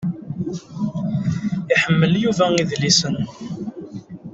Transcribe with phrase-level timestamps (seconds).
[1.73, 3.15] Iḥemmel Yuba idlisen.